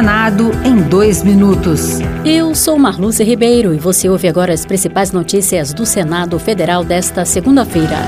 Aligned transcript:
Senado 0.00 0.50
em 0.64 0.76
dois 0.76 1.22
minutos. 1.22 1.98
Eu 2.24 2.54
sou 2.54 2.78
Marluce 2.78 3.22
Ribeiro 3.22 3.74
e 3.74 3.76
você 3.76 4.08
ouve 4.08 4.28
agora 4.28 4.50
as 4.50 4.64
principais 4.64 5.12
notícias 5.12 5.74
do 5.74 5.84
Senado 5.84 6.38
Federal 6.38 6.82
desta 6.82 7.26
segunda-feira. 7.26 7.98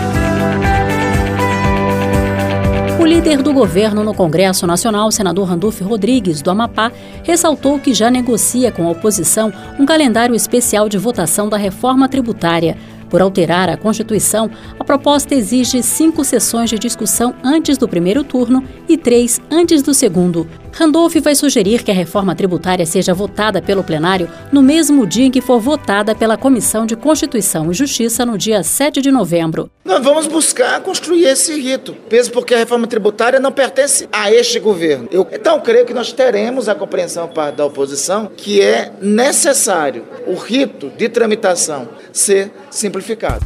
O 2.99 3.05
líder 3.05 3.43
do 3.43 3.53
governo 3.53 4.03
no 4.03 4.15
Congresso 4.15 4.67
Nacional, 4.67 5.13
senador 5.13 5.47
Randolfo 5.47 5.85
Rodrigues, 5.85 6.41
do 6.41 6.51
Amapá, 6.51 6.91
ressaltou 7.23 7.79
que 7.79 7.93
já 7.93 8.11
negocia 8.11 8.73
com 8.73 8.87
a 8.87 8.91
oposição 8.91 9.53
um 9.79 9.85
calendário 9.85 10.35
especial 10.35 10.89
de 10.89 10.97
votação 10.97 11.47
da 11.47 11.59
reforma 11.59 12.09
tributária. 12.09 12.75
Por 13.11 13.21
alterar 13.21 13.69
a 13.69 13.77
Constituição, 13.77 14.51
a 14.81 14.83
proposta 14.83 15.35
exige 15.35 15.83
cinco 15.83 16.25
sessões 16.25 16.71
de 16.71 16.79
discussão 16.79 17.35
antes 17.45 17.77
do 17.77 17.87
primeiro 17.87 18.25
turno 18.25 18.65
e 18.89 18.97
três 18.97 19.43
antes 19.51 19.83
do 19.83 19.93
segundo. 19.93 20.49
Randolph 20.73 21.17
vai 21.17 21.35
sugerir 21.35 21.83
que 21.83 21.91
a 21.91 21.95
reforma 21.95 22.35
tributária 22.35 22.87
seja 22.87 23.13
votada 23.13 23.61
pelo 23.61 23.85
plenário 23.85 24.29
no 24.51 24.63
mesmo 24.63 25.07
dia 25.07 25.27
em 25.27 25.31
que 25.31 25.43
for 25.43 25.61
votada 25.61 26.15
pela 26.15 26.37
Comissão 26.37 26.87
de 26.87 26.97
Constituição 26.97 27.71
e 27.71 27.75
Justiça 27.75 28.25
no 28.25 28.39
dia 28.39 28.63
7 28.63 29.03
de 29.03 29.11
novembro. 29.11 29.71
Nós 29.85 30.03
vamos 30.03 30.27
buscar 30.27 30.81
construir 30.81 31.25
esse 31.25 31.61
rito, 31.61 31.95
mesmo 32.11 32.33
porque 32.33 32.55
a 32.55 32.59
reforma 32.59 32.87
tributária 32.87 33.39
não 33.39 33.53
pertence 33.53 34.09
a 34.11 34.33
este 34.33 34.59
governo. 34.59 35.09
Eu, 35.13 35.29
então, 35.31 35.61
creio 35.61 35.85
que 35.85 35.93
nós 35.93 36.13
teremos 36.13 36.69
a 36.69 36.75
compreensão 36.75 37.31
da 37.55 37.67
oposição 37.67 38.31
que 38.35 38.63
é 38.63 38.93
necessário 39.01 40.05
o 40.27 40.35
rito 40.35 40.91
de 40.97 41.09
tramitação 41.09 41.89
ser 42.13 42.51
simplificado. 42.71 43.45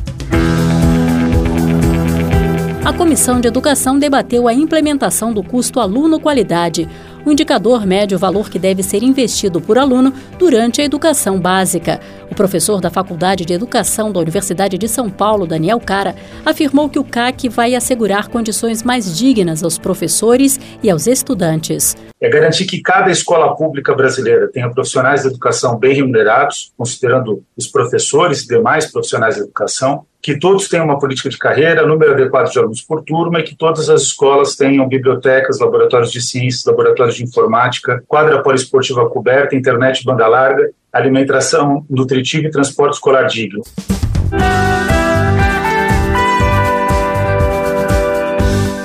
A 2.87 2.93
Comissão 2.93 3.41
de 3.41 3.49
Educação 3.49 3.99
debateu 3.99 4.47
a 4.47 4.55
implementação 4.55 5.33
do 5.33 5.43
custo 5.43 5.81
aluno-qualidade, 5.81 6.89
o 7.27 7.33
indicador 7.33 7.85
mede 7.85 8.15
o 8.15 8.19
valor 8.19 8.49
que 8.49 8.57
deve 8.59 8.85
ser 8.85 9.03
investido 9.03 9.61
por 9.61 9.77
aluno 9.77 10.15
durante 10.39 10.81
a 10.81 10.85
educação 10.85 11.41
básica. 11.41 12.01
O 12.31 12.35
professor 12.37 12.81
da 12.81 12.89
Faculdade 12.89 13.45
de 13.45 13.53
Educação 13.53 14.13
da 14.13 14.21
Universidade 14.21 14.79
de 14.79 14.87
São 14.87 15.11
Paulo, 15.11 15.45
Daniel 15.45 15.81
Cara, 15.81 16.15
afirmou 16.45 16.89
que 16.89 17.01
o 17.01 17.05
CAC 17.05 17.49
vai 17.49 17.75
assegurar 17.75 18.29
condições 18.29 18.85
mais 18.85 19.19
dignas 19.19 19.65
aos 19.65 19.77
professores 19.77 20.61
e 20.81 20.89
aos 20.89 21.09
estudantes. 21.09 21.97
É 22.21 22.31
garantir 22.31 22.65
que 22.65 22.81
cada 22.81 23.11
escola 23.11 23.57
pública 23.57 23.93
brasileira 23.93 24.49
tenha 24.49 24.71
profissionais 24.71 25.23
de 25.23 25.29
educação 25.29 25.77
bem 25.77 25.95
remunerados, 25.95 26.73
considerando 26.77 27.43
os 27.57 27.67
professores 27.67 28.43
e 28.43 28.47
demais 28.47 28.91
profissionais 28.91 29.35
de 29.35 29.41
educação, 29.43 30.07
que 30.27 30.37
todos 30.37 30.69
tenham 30.69 30.87
uma 30.87 30.99
política 30.99 31.29
de 31.29 31.39
carreira, 31.39 31.87
número 31.87 32.11
adequado 32.11 32.51
de 32.51 32.59
alunos 32.59 32.83
por 32.83 33.01
turma 33.05 33.39
e 33.39 33.45
que 33.45 33.55
todas 33.55 33.89
as 33.89 34.03
escolas 34.03 34.57
tenham 34.57 34.89
bibliotecas, 34.89 35.61
laboratórios 35.61 36.11
de 36.11 36.21
ciências, 36.21 36.65
laboratórios 36.65 37.15
de 37.15 37.23
informática, 37.23 38.03
quadra 38.09 38.43
poliesportiva 38.43 39.09
coberta, 39.09 39.55
internet 39.55 40.05
banda 40.05 40.27
larga, 40.27 40.69
alimentação 40.93 41.87
nutritiva 41.89 42.49
e 42.49 42.51
transporte 42.51 42.95
escolar 42.95 43.29
digno. 43.29 43.63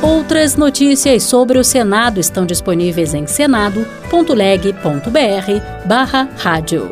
Outras 0.04 0.56
notícias 0.56 1.24
sobre 1.24 1.58
o 1.58 1.64
Senado 1.64 2.20
estão 2.20 2.46
disponíveis 2.46 3.16
em 3.16 3.26
senado.leg.br 3.26 3.82
barra 5.88 6.30
rádio. 6.38 6.92